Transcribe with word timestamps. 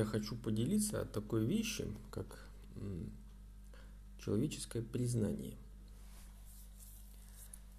друзья, 0.00 0.04
хочу 0.04 0.36
поделиться 0.36 1.04
такой 1.04 1.44
вещи, 1.44 1.86
как 2.10 2.48
человеческое 4.18 4.82
признание. 4.82 5.56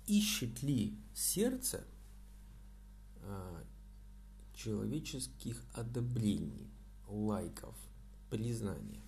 Ищет 0.08 0.62
ли 0.62 0.94
сердце 1.16 1.84
а, 3.24 3.64
человеческих 4.54 5.64
одобрений, 5.74 6.70
лайков, 7.08 7.76
признания? 8.30 9.02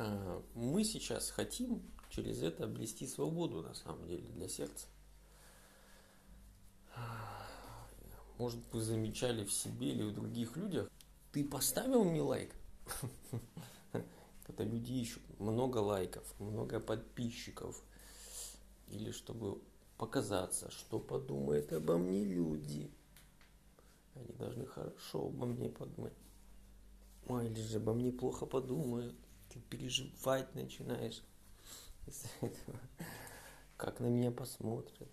А, 0.00 0.40
мы 0.54 0.84
сейчас 0.84 1.30
хотим 1.30 1.82
через 2.08 2.40
это 2.40 2.64
обрести 2.64 3.04
свободу, 3.08 3.62
на 3.62 3.74
самом 3.74 4.06
деле, 4.06 4.28
для 4.28 4.48
сердца. 4.48 4.86
Может, 8.38 8.60
вы 8.72 8.80
замечали 8.80 9.44
в 9.44 9.52
себе 9.52 9.90
или 9.90 10.02
в 10.02 10.14
других 10.14 10.56
людях, 10.56 10.88
ты 11.32 11.44
поставил 11.44 12.04
мне 12.04 12.22
лайк? 12.22 12.54
Когда 14.46 14.64
люди 14.64 14.92
ищут 14.92 15.22
много 15.40 15.78
лайков, 15.78 16.24
много 16.38 16.80
подписчиков, 16.80 17.82
или 18.90 19.10
чтобы 19.10 19.60
показаться, 19.96 20.70
что 20.70 21.00
подумают 21.00 21.72
обо 21.72 21.98
мне 21.98 22.24
люди. 22.24 22.90
Они 24.14 24.32
должны 24.38 24.66
хорошо 24.66 25.26
обо 25.26 25.46
мне 25.46 25.68
подумать. 25.68 26.14
Ой, 27.26 27.46
или 27.46 27.60
же 27.60 27.78
обо 27.78 27.92
мне 27.92 28.12
плохо 28.12 28.46
подумают. 28.46 29.14
Ты 29.50 29.60
переживать 29.60 30.54
начинаешь 30.54 31.22
из-за 32.06 32.28
этого. 32.40 32.78
Как 33.76 34.00
на 34.00 34.06
меня 34.06 34.30
посмотрят. 34.30 35.08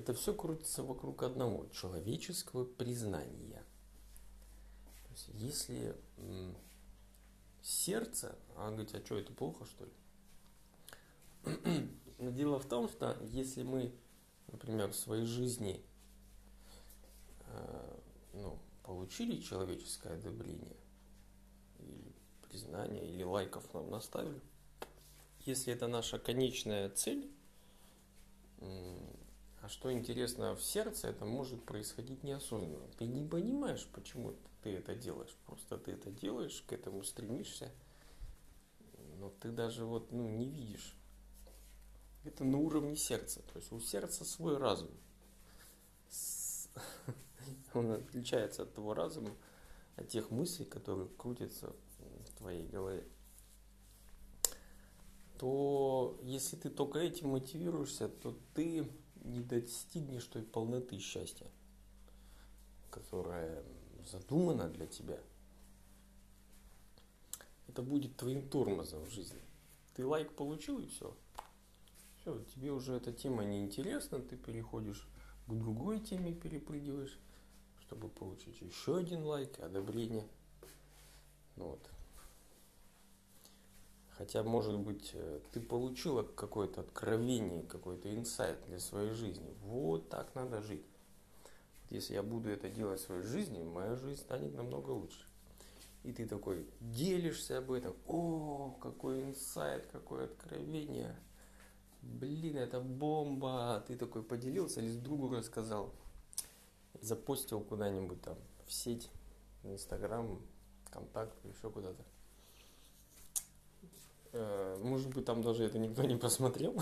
Это 0.00 0.14
все 0.14 0.32
крутится 0.32 0.82
вокруг 0.82 1.22
одного 1.22 1.66
человеческого 1.74 2.64
признания. 2.64 3.62
То 5.04 5.10
есть, 5.10 5.28
если 5.34 5.94
сердце, 7.60 8.34
а 8.56 8.70
говорит, 8.70 8.94
а 8.94 9.04
что, 9.04 9.18
это 9.18 9.30
плохо, 9.34 9.66
что 9.66 9.84
ли? 9.84 9.92
Но 12.18 12.30
дело 12.30 12.58
в 12.58 12.66
том, 12.66 12.88
что 12.88 13.14
если 13.24 13.62
мы, 13.62 13.94
например, 14.50 14.90
в 14.90 14.96
своей 14.96 15.26
жизни 15.26 15.84
э, 17.48 17.98
ну, 18.32 18.58
получили 18.82 19.38
человеческое 19.42 20.14
одобрение, 20.14 20.78
или 21.78 22.14
признание, 22.48 23.06
или 23.06 23.22
лайков 23.22 23.74
нам 23.74 23.90
наставили, 23.90 24.40
если 25.40 25.74
это 25.74 25.88
наша 25.88 26.18
конечная 26.18 26.88
цель, 26.88 27.30
а 28.62 29.09
что 29.70 29.92
интересно 29.92 30.54
в 30.54 30.62
сердце, 30.62 31.08
это 31.08 31.24
может 31.24 31.64
происходить 31.64 32.22
неосознанно. 32.24 32.88
Ты 32.98 33.06
не 33.06 33.26
понимаешь, 33.26 33.88
почему 33.92 34.34
ты 34.62 34.70
это 34.70 34.94
делаешь. 34.94 35.36
Просто 35.46 35.78
ты 35.78 35.92
это 35.92 36.10
делаешь, 36.10 36.64
к 36.66 36.72
этому 36.72 37.02
стремишься, 37.04 37.72
но 39.18 39.30
ты 39.30 39.50
даже 39.50 39.84
вот 39.84 40.12
ну, 40.12 40.28
не 40.28 40.48
видишь. 40.48 40.94
Это 42.24 42.44
на 42.44 42.58
уровне 42.58 42.96
сердца. 42.96 43.42
То 43.52 43.58
есть 43.58 43.72
у 43.72 43.80
сердца 43.80 44.24
свой 44.24 44.58
разум. 44.58 44.90
Он 47.74 47.92
отличается 47.92 48.64
от 48.64 48.74
того 48.74 48.92
разума, 48.94 49.30
от 49.96 50.08
тех 50.08 50.30
мыслей, 50.30 50.66
которые 50.66 51.08
крутятся 51.16 51.72
в 51.98 52.36
твоей 52.36 52.66
голове 52.66 53.04
то 55.40 56.18
если 56.22 56.56
ты 56.56 56.68
только 56.68 56.98
этим 56.98 57.30
мотивируешься, 57.30 58.10
то 58.10 58.36
ты 58.52 58.86
не 59.24 59.40
достигнешь 59.40 60.24
той 60.24 60.42
полноты 60.42 60.98
счастья, 60.98 61.46
которая 62.90 63.62
задумана 64.10 64.68
для 64.68 64.86
тебя. 64.86 65.18
Это 67.68 67.82
будет 67.82 68.16
твоим 68.16 68.48
тормозом 68.48 69.04
в 69.04 69.10
жизни. 69.10 69.40
Ты 69.94 70.04
лайк 70.04 70.32
получил 70.34 70.80
и 70.80 70.86
все. 70.86 71.14
Все, 72.20 72.38
тебе 72.54 72.72
уже 72.72 72.94
эта 72.94 73.12
тема 73.12 73.44
не 73.44 73.62
интересна, 73.62 74.20
ты 74.20 74.36
переходишь 74.36 75.06
к 75.46 75.52
другой 75.52 76.00
теме, 76.00 76.32
перепрыгиваешь, 76.32 77.18
чтобы 77.80 78.08
получить 78.08 78.60
еще 78.60 78.98
один 78.98 79.24
лайк, 79.24 79.58
одобрение. 79.60 80.26
Ну 81.56 81.68
вот. 81.70 81.90
Хотя, 84.20 84.42
может 84.42 84.78
быть, 84.78 85.12
э, 85.14 85.40
ты 85.50 85.60
получила 85.60 86.22
какое-то 86.22 86.82
откровение, 86.82 87.62
какой-то 87.62 88.14
инсайт 88.14 88.58
для 88.66 88.78
своей 88.78 89.12
жизни. 89.12 89.50
Вот 89.62 90.10
так 90.10 90.34
надо 90.34 90.60
жить. 90.60 90.84
Если 91.88 92.12
я 92.12 92.22
буду 92.22 92.50
это 92.50 92.68
делать 92.68 93.00
в 93.00 93.04
своей 93.04 93.22
жизни, 93.22 93.62
моя 93.62 93.96
жизнь 93.96 94.20
станет 94.20 94.54
намного 94.54 94.90
лучше. 94.90 95.24
И 96.02 96.12
ты 96.12 96.26
такой 96.28 96.66
делишься 96.82 97.56
об 97.56 97.72
этом. 97.72 97.96
О, 98.06 98.76
какой 98.82 99.22
инсайт, 99.22 99.86
какое 99.90 100.26
откровение. 100.26 101.16
Блин, 102.02 102.58
это 102.58 102.78
бомба. 102.78 103.82
Ты 103.88 103.96
такой 103.96 104.22
поделился 104.22 104.80
или 104.82 104.90
с 104.90 104.96
другу 104.96 105.34
рассказал. 105.34 105.94
Запостил 107.00 107.62
куда-нибудь 107.62 108.20
там 108.20 108.36
в 108.66 108.72
сеть, 108.74 109.08
в 109.62 109.72
Инстаграм, 109.72 110.42
контакт, 110.90 111.42
еще 111.46 111.70
куда-то. 111.70 112.09
Может 114.82 115.08
быть, 115.14 115.24
там 115.24 115.42
даже 115.42 115.64
это 115.64 115.78
никто 115.78 116.02
не 116.02 116.16
посмотрел, 116.16 116.74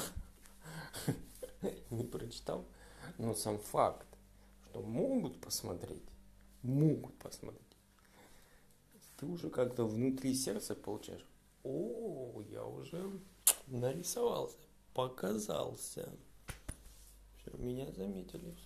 не 1.90 2.04
прочитал. 2.04 2.64
Но 3.18 3.34
сам 3.34 3.58
факт, 3.58 4.06
что 4.70 4.80
могут 4.82 5.40
посмотреть, 5.40 6.02
могут 6.62 7.16
посмотреть, 7.18 7.62
ты 9.16 9.26
уже 9.26 9.50
как-то 9.50 9.84
внутри 9.84 10.34
сердца 10.34 10.74
получаешь, 10.74 11.24
о, 11.64 12.40
я 12.50 12.64
уже 12.64 13.10
нарисовался, 13.66 14.58
показался. 14.94 16.08
Все, 17.38 17.50
меня 17.58 17.90
заметили. 17.92 18.56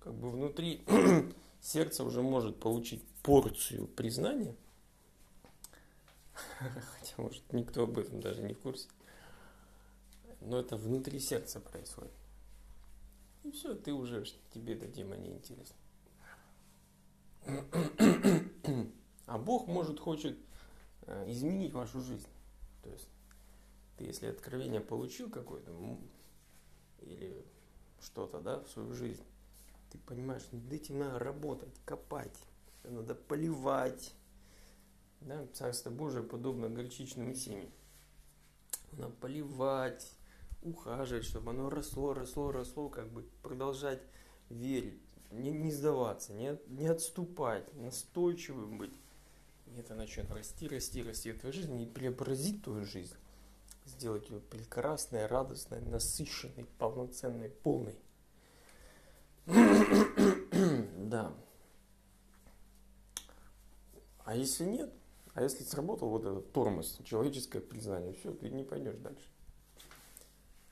Как 0.00 0.14
бы 0.14 0.30
внутри 0.30 0.84
сердца 1.60 2.04
уже 2.04 2.22
может 2.22 2.60
получить 2.60 3.02
порцию 3.22 3.88
признания– 3.88 4.54
Хотя, 6.98 7.14
может, 7.18 7.52
никто 7.52 7.84
об 7.84 7.98
этом 7.98 8.20
даже 8.20 8.42
не 8.42 8.54
в 8.54 8.60
курсе. 8.60 8.88
Но 10.40 10.58
это 10.58 10.76
внутри 10.76 11.18
сердца 11.18 11.60
происходит. 11.60 12.12
И 13.44 13.50
все, 13.50 13.74
ты 13.74 13.92
уже, 13.92 14.24
тебе 14.52 14.74
эта 14.74 14.88
тема 14.88 15.16
не 15.16 15.30
интересна. 15.30 15.76
А 19.26 19.38
Бог, 19.38 19.66
может, 19.66 20.00
хочет 20.00 20.38
э, 21.02 21.30
изменить 21.30 21.72
вашу 21.72 22.00
жизнь. 22.00 22.28
То 22.82 22.90
есть, 22.90 23.08
ты 23.96 24.04
если 24.04 24.26
откровение 24.26 24.80
получил 24.80 25.30
какое-то, 25.30 25.72
или 27.00 27.44
что-то, 28.00 28.40
да, 28.40 28.60
в 28.60 28.68
свою 28.68 28.94
жизнь, 28.94 29.24
ты 29.90 29.98
понимаешь, 29.98 30.46
над 30.52 30.72
этим 30.72 30.98
надо 30.98 31.18
работать, 31.18 31.74
копать, 31.84 32.36
надо 32.84 33.14
поливать, 33.14 34.14
да, 35.26 35.46
Царство 35.52 35.90
Божие 35.90 36.22
подобно 36.22 36.68
горчичным 36.68 37.34
семени. 37.34 37.72
Надо 38.92 39.12
поливать, 39.14 40.12
ухаживать, 40.62 41.24
чтобы 41.24 41.50
оно 41.50 41.68
росло, 41.68 42.14
росло, 42.14 42.52
росло, 42.52 42.88
как 42.88 43.12
бы 43.12 43.22
продолжать 43.42 44.00
верить, 44.48 45.00
не, 45.32 45.50
не 45.50 45.72
сдаваться, 45.72 46.32
не, 46.32 46.56
не 46.68 46.86
отступать, 46.86 47.74
настойчивым 47.74 48.78
быть. 48.78 48.94
И 49.66 49.80
это 49.80 49.96
начнет 49.96 50.30
расти, 50.30 50.68
расти, 50.68 51.02
расти 51.02 51.32
в 51.32 51.40
твоей 51.40 51.54
жизни 51.54 51.82
и 51.82 51.90
преобразить 51.90 52.62
твою 52.62 52.84
жизнь. 52.84 53.16
Сделать 53.84 54.30
ее 54.30 54.38
прекрасной, 54.38 55.26
радостной, 55.26 55.80
насыщенной, 55.80 56.66
полноценной, 56.78 57.50
полной. 57.50 57.96
да. 59.46 61.32
А 64.24 64.34
если 64.34 64.64
нет, 64.64 64.92
а 65.36 65.42
если 65.42 65.64
сработал 65.64 66.08
вот 66.08 66.24
этот 66.24 66.50
тормоз, 66.52 66.98
человеческое 67.04 67.60
признание, 67.60 68.14
все, 68.14 68.32
ты 68.32 68.48
не 68.48 68.64
пойдешь 68.64 68.96
дальше. 68.96 69.28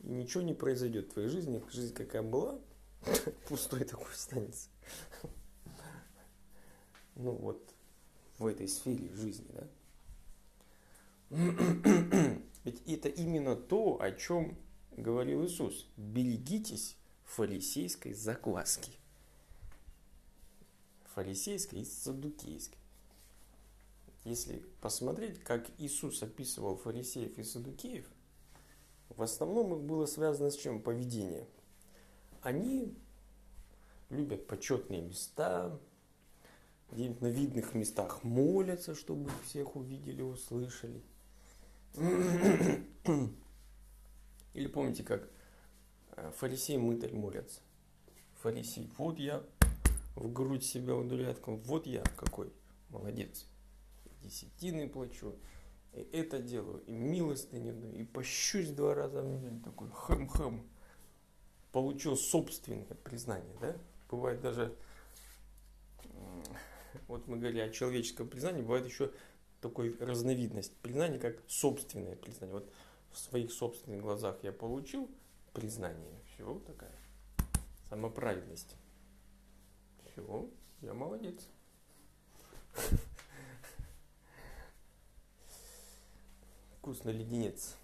И 0.01 0.09
ничего 0.09 0.43
не 0.43 0.55
произойдет 0.55 1.11
в 1.11 1.13
твоей 1.13 1.29
жизни, 1.29 1.63
жизнь 1.71 1.93
какая 1.93 2.23
была, 2.23 2.59
пустой 3.49 3.85
такой 3.85 4.11
останется. 4.11 4.71
Ну 7.15 7.33
вот, 7.33 7.75
в 8.39 8.47
этой 8.47 8.67
сфере 8.67 9.15
жизни, 9.15 9.47
да? 9.53 9.69
Ведь 12.65 12.81
это 12.87 13.11
именно 13.11 13.57
то, 13.57 14.01
о 14.01 14.13
чем 14.13 14.57
говорил 14.97 15.45
Иисус. 15.45 15.91
Берегитесь 15.99 16.97
фарисейской 17.25 18.15
закваски. 18.15 18.93
Фарисейской 21.13 21.81
и 21.81 21.85
садукейской. 21.85 22.79
Если 24.25 24.65
посмотреть, 24.81 25.41
как 25.41 25.69
Иисус 25.79 26.23
описывал 26.23 26.77
фарисеев 26.77 27.39
и 27.39 27.45
садукеев, 27.45 28.09
в 29.11 29.23
основном 29.23 29.75
их 29.75 29.83
было 29.83 30.07
связано 30.07 30.51
с 30.51 30.57
чем? 30.57 30.83
Поведение. 30.83 31.47
Они 32.41 32.97
любят 34.09 34.47
почетные 34.47 35.03
места, 35.03 35.79
где-нибудь 36.91 37.21
на 37.21 37.27
видных 37.27 37.75
местах 37.75 38.25
молятся, 38.25 38.95
чтобы 38.95 39.31
всех 39.45 39.77
увидели, 39.77 40.23
услышали. 40.23 41.03
Или 44.55 44.69
помните, 44.69 45.03
как 45.03 45.29
э, 46.17 46.31
фарисей 46.37 46.79
мытарь 46.79 47.13
молятся? 47.13 47.61
Фарисей, 48.37 48.91
вот 48.97 49.19
я 49.19 49.43
в 50.15 50.33
грудь 50.33 50.65
себя 50.65 50.95
удуляет, 50.95 51.41
вот 51.45 51.87
я 51.87 52.03
какой 52.17 52.53
молодец. 52.89 53.47
Десятины 54.25 54.89
плачу, 54.89 55.37
и 55.93 56.01
это 56.13 56.39
делаю, 56.39 56.83
и 56.87 56.93
милостыню 56.93 57.93
и 57.93 58.05
пощусь 58.05 58.71
два 58.71 58.95
раза 58.95 59.21
в 59.21 59.27
неделю, 59.27 59.61
такой 59.63 59.91
хэм-хэм. 59.91 60.67
Получил 61.73 62.17
собственное 62.17 62.87
признание, 63.05 63.55
да? 63.61 63.77
Бывает 64.09 64.41
даже, 64.41 64.75
вот 67.07 67.27
мы 67.27 67.37
говорили 67.37 67.61
о 67.61 67.69
человеческом 67.69 68.29
признании, 68.29 68.63
бывает 68.63 68.87
еще 68.87 69.13
такой 69.61 69.95
разновидность 69.99 70.75
признания, 70.77 71.19
как 71.19 71.43
собственное 71.49 72.17
признание. 72.17 72.55
Вот 72.55 72.73
в 73.11 73.19
своих 73.19 73.53
собственных 73.53 74.01
глазах 74.01 74.39
я 74.43 74.53
получил 74.53 75.11
признание, 75.53 76.19
все, 76.35 76.59
такая 76.61 76.95
самоправедность. 77.91 78.77
Все, 80.13 80.49
я 80.81 80.95
молодец. 80.95 81.47
Вкусный 86.85 87.15
леденец. 87.15 87.77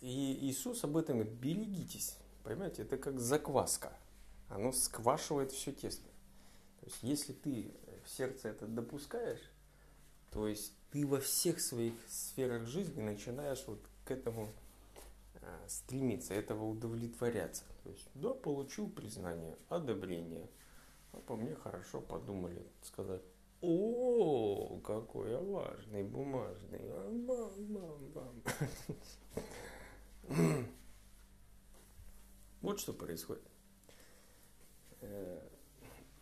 И 0.00 0.38
Иисус 0.40 0.82
об 0.84 0.96
этом 0.96 1.18
говорит, 1.18 1.34
берегитесь. 1.34 2.16
Понимаете, 2.44 2.80
это 2.80 2.96
как 2.96 3.20
закваска. 3.20 3.92
Оно 4.48 4.72
сквашивает 4.72 5.52
все 5.52 5.72
тесто. 5.72 6.08
То 6.80 6.86
есть, 6.86 7.02
если 7.02 7.34
ты 7.34 7.74
в 8.06 8.08
сердце 8.08 8.48
это 8.48 8.66
допускаешь, 8.66 9.52
то 10.30 10.48
есть 10.48 10.72
ты 10.90 11.06
во 11.06 11.20
всех 11.20 11.60
своих 11.60 11.92
сферах 12.08 12.66
жизни 12.66 13.02
начинаешь 13.02 13.64
вот 13.66 13.80
к 14.06 14.12
этому 14.12 14.48
э, 15.42 15.64
стремиться, 15.68 16.32
этого 16.32 16.64
удовлетворяться. 16.64 17.64
То 17.82 17.90
есть, 17.90 18.08
да, 18.14 18.30
получил 18.30 18.88
признание, 18.88 19.58
одобрение. 19.68 20.48
А 21.14 21.20
по 21.26 21.36
мне 21.36 21.54
хорошо 21.54 22.00
подумали, 22.00 22.66
сказать, 22.82 23.22
о, 23.60 24.80
какой 24.80 25.30
я 25.30 25.40
важный, 25.40 26.02
бумажный. 26.02 26.80
Вот 32.60 32.80
что 32.80 32.94
происходит. 32.94 33.42
Э, 35.02 35.48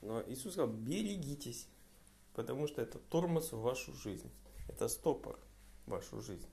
но 0.00 0.23
Иисус 0.29 0.55
сказал, 0.55 0.73
берегитесь, 0.73 1.69
потому 2.35 2.67
что 2.67 2.83
это 2.83 2.99
тормоз 2.99 3.53
в 3.53 3.61
вашу 3.61 3.93
жизнь. 3.93 4.29
Это 4.69 4.89
стопор 4.89 5.39
в 5.87 5.91
вашу 5.91 6.21
жизнь. 6.21 6.49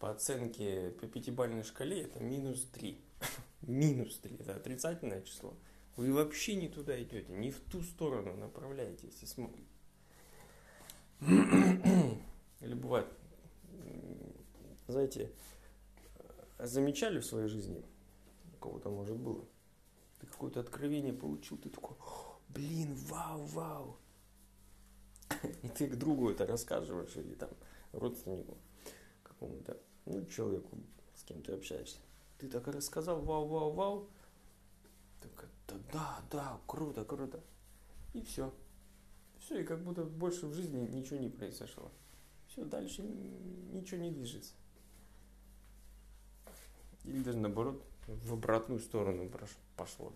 По 0.00 0.10
оценке 0.10 0.90
по 0.90 1.06
пятибалльной 1.06 1.62
шкале 1.62 2.02
это 2.02 2.18
минус 2.20 2.64
3. 2.72 3.00
минус 3.62 4.18
3, 4.18 4.36
это 4.38 4.56
отрицательное 4.56 5.22
число. 5.22 5.56
Вы 5.98 6.12
вообще 6.12 6.54
не 6.54 6.68
туда 6.68 7.02
идете, 7.02 7.32
не 7.32 7.50
в 7.50 7.58
ту 7.58 7.82
сторону 7.82 8.36
направляетесь, 8.36 9.02
если 9.02 9.26
смотрите. 9.26 9.68
Или 12.60 12.74
бывает, 12.74 13.08
знаете, 14.86 15.32
замечали 16.60 17.18
в 17.18 17.26
своей 17.26 17.48
жизни, 17.48 17.84
у 18.54 18.56
кого-то 18.58 18.90
может 18.90 19.16
было, 19.16 19.44
ты 20.20 20.28
какое-то 20.28 20.60
откровение 20.60 21.12
получил, 21.12 21.58
ты 21.58 21.68
такой, 21.68 21.96
блин, 22.50 22.94
вау, 23.08 23.44
вау. 23.46 23.98
И 25.64 25.68
ты 25.68 25.88
к 25.88 25.96
другу 25.96 26.30
это 26.30 26.46
рассказываешь, 26.46 27.16
или 27.16 27.34
там 27.34 27.50
родственнику 27.90 28.56
какому-то, 29.24 29.76
ну, 30.06 30.24
человеку, 30.26 30.78
с 31.16 31.24
кем 31.24 31.42
ты 31.42 31.54
общаешься. 31.54 31.98
Ты 32.38 32.48
так 32.48 32.68
рассказал, 32.68 33.20
вау, 33.20 33.48
вау, 33.48 33.72
вау. 33.72 34.08
Так, 35.20 35.47
да, 35.68 35.76
да, 35.92 36.24
да, 36.30 36.60
круто, 36.66 37.04
круто. 37.04 37.42
И 38.14 38.22
все. 38.22 38.52
Все, 39.38 39.60
и 39.60 39.64
как 39.64 39.82
будто 39.84 40.04
больше 40.04 40.46
в 40.46 40.54
жизни 40.54 40.86
ничего 40.88 41.18
не 41.18 41.28
произошло. 41.28 41.90
Все, 42.48 42.64
дальше 42.64 43.02
ничего 43.02 44.00
не 44.00 44.10
движется. 44.10 44.54
Или 47.04 47.22
даже 47.22 47.38
наоборот, 47.38 47.82
в 48.06 48.32
обратную 48.32 48.80
сторону 48.80 49.30
пошло. 49.76 50.12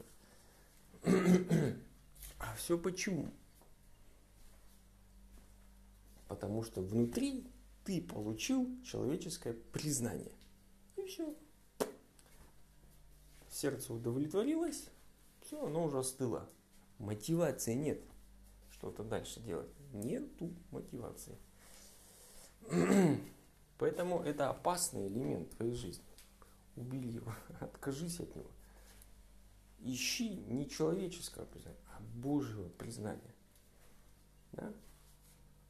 А 2.39 2.55
все 2.57 2.79
почему? 2.79 3.31
Потому 6.29 6.63
что 6.63 6.81
внутри 6.81 7.47
ты 7.85 8.01
получил 8.01 8.69
человеческое 8.83 9.55
признание. 9.55 10.33
И 10.97 11.05
все. 11.05 11.35
Сердце 13.51 13.93
удовлетворилось, 13.93 14.89
все, 15.53 15.67
оно 15.67 15.85
уже 15.85 15.99
остыло. 15.99 16.49
Мотивации 16.99 17.75
нет 17.75 18.03
что-то 18.71 19.05
дальше 19.05 19.41
делать. 19.41 19.69
Нету 19.93 20.51
мотивации. 20.71 21.37
Поэтому 23.79 24.23
это 24.23 24.49
опасный 24.49 25.09
элемент 25.09 25.51
твоей 25.51 25.75
жизни. 25.75 26.05
Убери 26.77 27.11
его, 27.11 27.35
откажись 27.61 28.21
от 28.21 28.35
него. 28.35 28.51
Ищи 29.81 30.37
не 30.37 30.71
человеческого 30.71 31.45
признания, 31.45 31.77
а 31.97 32.01
Божьего 32.01 32.69
признания. 32.71 33.35
Да? 34.53 34.73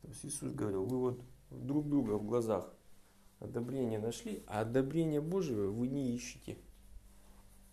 То 0.03 0.09
есть 0.09 0.25
Иисус 0.25 0.53
говорил, 0.53 0.85
вы 0.85 0.99
вот 0.99 1.21
друг 1.51 1.89
друга 1.89 2.13
в 2.19 2.27
глазах 2.27 2.73
одобрение 3.41 3.99
нашли, 3.99 4.45
а 4.47 4.61
одобрение 4.61 5.21
Божьего 5.21 5.71
вы 5.71 5.89
не 5.89 6.15
ищете. 6.15 6.59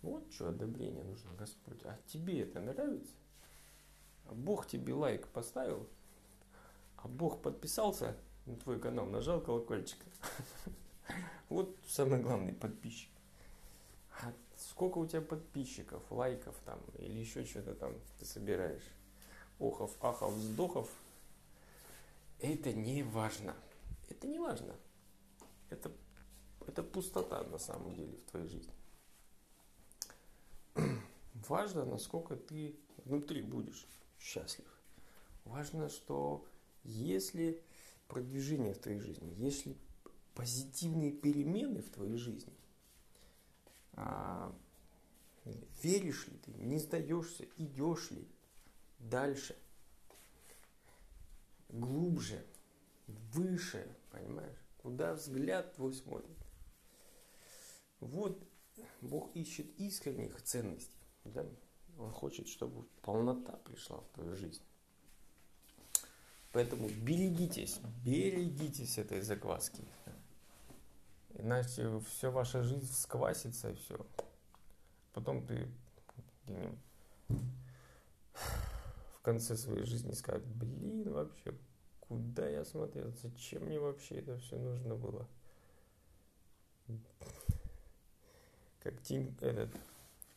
Вот 0.02 0.32
что 0.32 0.48
одобрение 0.48 1.04
нужно, 1.04 1.30
Господь. 1.38 1.80
А 1.84 1.98
тебе 2.06 2.42
это 2.42 2.60
нравится? 2.60 3.14
А 4.26 4.34
Бог 4.34 4.66
тебе 4.66 4.94
лайк 4.94 5.26
поставил, 5.28 5.86
а 6.96 7.08
Бог 7.08 7.42
подписался 7.42 8.16
на 8.46 8.56
твой 8.56 8.80
канал, 8.80 9.06
нажал 9.06 9.40
колокольчик. 9.40 9.98
Вот 11.48 11.76
самый 11.88 12.20
главный 12.20 12.52
подписчик. 12.52 13.10
А 14.22 14.32
сколько 14.56 14.98
у 14.98 15.06
тебя 15.06 15.20
подписчиков, 15.20 16.00
лайков 16.08 16.54
там, 16.64 16.78
или 16.96 17.18
еще 17.18 17.44
что-то 17.44 17.74
там 17.74 17.94
ты 18.20 18.24
собираешь? 18.24 18.84
Охов, 19.58 19.92
ахов, 20.00 20.32
вздохов. 20.32 20.88
Это 22.38 22.72
не 22.72 23.02
важно. 23.02 23.56
Это 24.08 24.28
не 24.28 24.38
важно. 24.38 24.76
Это, 25.70 25.90
это 26.68 26.84
пустота 26.84 27.42
на 27.42 27.58
самом 27.58 27.96
деле 27.96 28.16
в 28.16 28.30
твоей 28.30 28.46
жизни. 28.46 28.72
Важно, 31.48 31.84
насколько 31.84 32.36
ты 32.36 32.78
внутри 33.04 33.42
будешь 33.42 33.86
счастлив. 34.18 34.66
Важно, 35.44 35.88
что 35.88 36.46
если 36.84 37.62
продвижение 38.08 38.74
в 38.74 38.78
твоей 38.78 39.00
жизни, 39.00 39.32
если 39.36 39.76
позитивные 40.34 41.12
перемены 41.12 41.82
в 41.82 41.90
твоей 41.90 42.16
жизни, 42.16 42.52
а, 43.94 44.54
веришь 45.82 46.28
ли 46.28 46.36
ты, 46.38 46.52
не 46.52 46.78
сдаешься, 46.78 47.46
идешь 47.56 48.10
ли 48.10 48.28
дальше, 48.98 49.56
глубже, 51.68 52.44
выше, 53.06 53.96
понимаешь, 54.10 54.58
куда 54.78 55.14
взгляд 55.14 55.74
твой 55.74 55.92
смотрит. 55.92 56.36
Вот 58.00 58.42
Бог 59.00 59.34
ищет 59.34 59.66
искренних 59.78 60.42
ценностей. 60.42 60.99
Да? 61.24 61.46
Он 61.98 62.10
хочет, 62.12 62.48
чтобы 62.48 62.86
полнота 63.02 63.56
пришла 63.64 63.98
в 63.98 64.08
твою 64.14 64.34
жизнь. 64.36 64.62
Поэтому 66.52 66.88
берегитесь, 66.88 67.78
берегитесь 68.04 68.98
этой 68.98 69.20
закваски. 69.20 69.84
Иначе 71.34 72.00
вся 72.00 72.30
ваша 72.30 72.62
жизнь 72.64 72.92
сквасится 72.92 73.70
и 73.70 73.74
все. 73.74 74.04
Потом 75.12 75.46
ты 75.46 75.68
в 78.34 79.22
конце 79.22 79.56
своей 79.56 79.84
жизни 79.84 80.12
скажешь, 80.12 80.46
блин, 80.46 81.12
вообще, 81.12 81.54
куда 82.00 82.48
я 82.48 82.64
смотрел, 82.64 83.12
зачем 83.12 83.64
мне 83.64 83.78
вообще 83.78 84.16
это 84.16 84.38
все 84.38 84.56
нужно 84.56 84.96
было? 84.96 85.28
Как 88.80 89.00
Тим, 89.02 89.36
этот, 89.40 89.70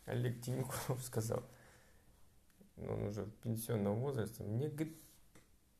Олег 0.05 0.41
Тиньков 0.41 1.01
сказал, 1.03 1.43
он 2.77 3.03
уже 3.03 3.23
в 3.23 3.31
пенсионном 3.37 3.99
возрасте, 3.99 4.43
мне 4.43 4.69
говорит, 4.69 4.97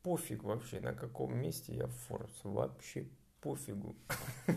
пофиг 0.02 0.44
вообще, 0.44 0.80
на 0.80 0.94
каком 0.94 1.36
месте 1.36 1.74
я 1.74 1.86
в 1.86 1.92
Форбс, 1.92 2.40
вообще 2.44 3.08
пофигу. 3.40 3.96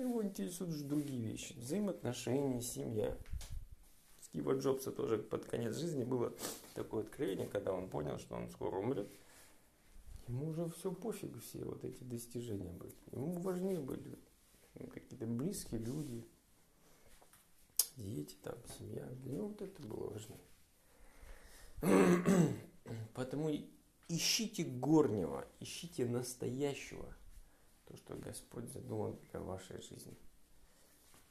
его 0.00 0.22
интересуют 0.24 0.74
уже 0.74 0.84
другие 0.84 1.20
вещи. 1.20 1.54
Взаимоотношения, 1.58 2.60
семья. 2.60 3.16
Стива 4.20 4.52
Джобса 4.52 4.92
тоже 4.92 5.18
под 5.18 5.44
конец 5.44 5.76
жизни 5.76 6.04
было 6.04 6.32
такое 6.74 7.02
откровение, 7.02 7.48
когда 7.48 7.72
он 7.72 7.88
понял, 7.88 8.18
что 8.18 8.36
он 8.36 8.48
скоро 8.50 8.76
умрет. 8.76 9.10
Ему 10.28 10.48
уже 10.48 10.68
все 10.70 10.92
пофиг, 10.92 11.40
все 11.42 11.64
вот 11.64 11.84
эти 11.84 12.04
достижения 12.04 12.72
были. 12.72 12.94
Ему 13.12 13.32
важнее 13.40 13.80
были 13.80 14.18
какие-то 14.92 15.26
близкие 15.26 15.80
люди, 15.80 16.24
дети, 17.96 18.36
там, 18.42 18.56
семья. 18.78 19.04
Для 19.06 19.32
него 19.32 19.48
вот 19.48 19.62
это 19.62 19.82
было 19.82 20.10
важнее. 20.10 20.40
Поэтому 23.14 23.50
ищите 24.08 24.64
горнего, 24.64 25.46
ищите 25.60 26.06
настоящего, 26.06 27.14
то, 27.86 27.96
что 27.96 28.14
Господь 28.16 28.68
задумал 28.70 29.18
для 29.30 29.40
вашей 29.40 29.80
жизни. 29.82 30.16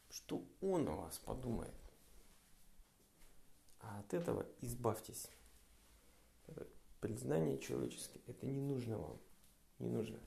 Что 0.09 0.43
Он 0.61 0.87
о 0.87 0.95
вас 0.95 1.17
подумает. 1.19 1.73
А 3.79 3.99
от 3.99 4.13
этого 4.13 4.45
избавьтесь. 4.61 5.29
Это 6.47 6.67
признание 6.99 7.59
человеческое, 7.59 8.21
это 8.27 8.45
не 8.45 8.59
нужно 8.59 8.97
вам. 8.97 9.19
Не 9.77 9.89
нужно. 9.89 10.19